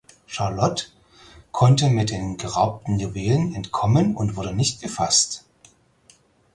[0.25, 0.91] Charlot
[1.51, 5.45] konnte mit den geraubten Juwelen entkommen und wurde nicht gefasst.